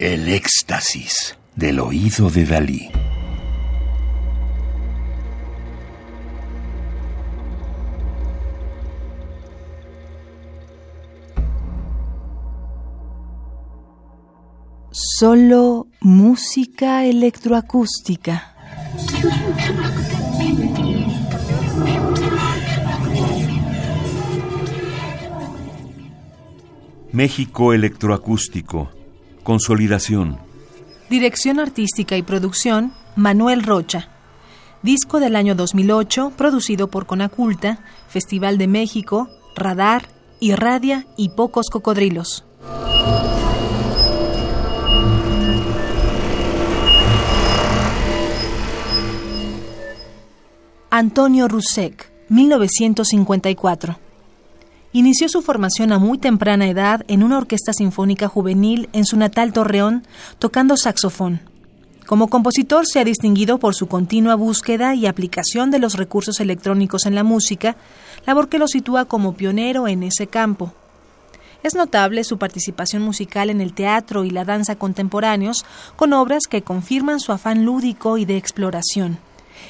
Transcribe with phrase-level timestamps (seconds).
[0.00, 2.90] El éxtasis del oído de Dalí.
[14.90, 18.56] Solo música electroacústica.
[27.12, 29.03] México Electroacústico.
[29.44, 30.38] Consolidación.
[31.10, 34.08] Dirección artística y producción, Manuel Rocha.
[34.82, 40.08] Disco del año 2008, producido por Conaculta, Festival de México, Radar,
[40.40, 42.44] Irradia y Pocos Cocodrilos.
[50.90, 54.03] Antonio Rusek, 1954.
[54.96, 59.52] Inició su formación a muy temprana edad en una orquesta sinfónica juvenil en su natal
[59.52, 60.06] Torreón,
[60.38, 61.40] tocando saxofón.
[62.06, 67.06] Como compositor se ha distinguido por su continua búsqueda y aplicación de los recursos electrónicos
[67.06, 67.74] en la música,
[68.24, 70.72] labor que lo sitúa como pionero en ese campo.
[71.64, 75.64] Es notable su participación musical en el teatro y la danza contemporáneos,
[75.96, 79.18] con obras que confirman su afán lúdico y de exploración.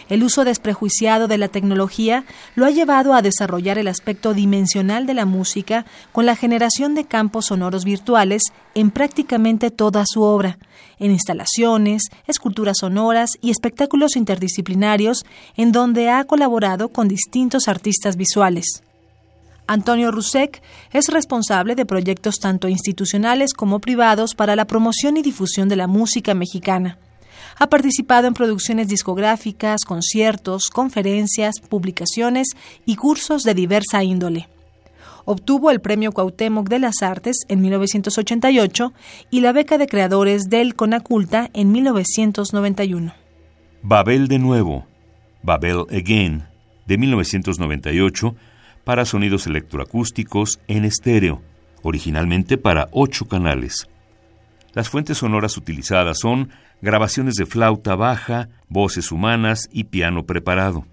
[0.08, 5.14] El uso desprejuiciado de la tecnología lo ha llevado a desarrollar el aspecto dimensional de
[5.14, 8.42] la música con la generación de campos sonoros virtuales
[8.74, 10.58] en prácticamente toda su obra,
[10.98, 15.24] en instalaciones, esculturas sonoras y espectáculos interdisciplinarios
[15.56, 18.82] en donde ha colaborado con distintos artistas visuales.
[19.66, 25.68] Antonio Rusek es responsable de proyectos tanto institucionales como privados para la promoción y difusión
[25.68, 26.98] de la música mexicana.
[27.58, 32.48] Ha participado en producciones discográficas, conciertos, conferencias, publicaciones
[32.84, 34.48] y cursos de diversa índole.
[35.24, 38.92] Obtuvo el Premio Cuauhtémoc de las Artes en 1988
[39.30, 43.14] y la beca de creadores del Conaculta en 1991.
[43.82, 44.86] Babel de nuevo,
[45.42, 46.44] Babel Again,
[46.86, 48.34] de 1998,
[48.84, 51.40] para sonidos electroacústicos en estéreo,
[51.82, 53.88] originalmente para ocho canales.
[54.74, 56.50] Las fuentes sonoras utilizadas son
[56.82, 60.84] grabaciones de flauta baja, voces humanas y piano preparado.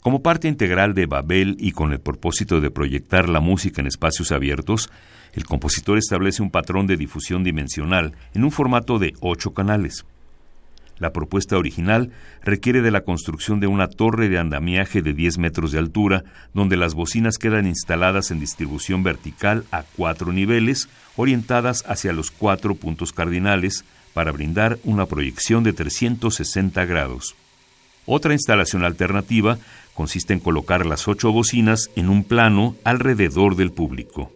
[0.00, 4.30] Como parte integral de Babel y con el propósito de proyectar la música en espacios
[4.30, 4.90] abiertos,
[5.32, 10.04] el compositor establece un patrón de difusión dimensional en un formato de ocho canales.
[10.98, 12.10] La propuesta original
[12.42, 16.24] requiere de la construcción de una torre de andamiaje de 10 metros de altura,
[16.54, 22.74] donde las bocinas quedan instaladas en distribución vertical a cuatro niveles, orientadas hacia los cuatro
[22.74, 27.34] puntos cardinales, para brindar una proyección de 360 grados.
[28.06, 29.58] Otra instalación alternativa
[29.92, 34.35] consiste en colocar las ocho bocinas en un plano alrededor del público.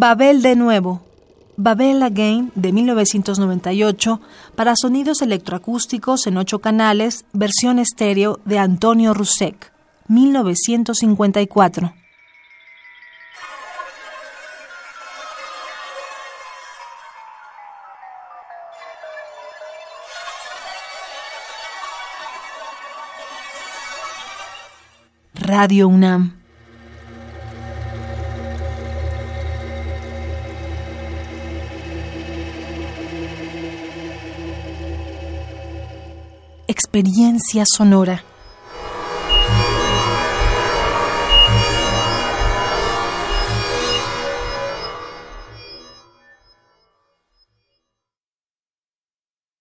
[0.00, 1.02] Babel de nuevo.
[1.58, 4.18] Babel Again de 1998
[4.54, 9.74] para sonidos electroacústicos en ocho canales, versión estéreo de Antonio Rusek,
[10.08, 11.92] 1954.
[25.34, 26.39] Radio UNAM
[36.70, 38.22] experiencia sonora.